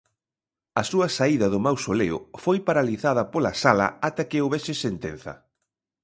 A 0.81 0.83
súa 0.91 1.07
saída 1.17 1.47
do 1.53 1.59
mausoleo 1.67 2.17
foi 2.43 2.57
paralizada 2.67 3.23
pola 3.33 3.53
Sala 3.63 3.87
ata 4.09 4.27
que 4.29 4.41
houbese 4.43 4.73
sentenza. 4.85 5.33